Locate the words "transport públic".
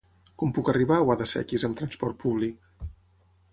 1.83-2.69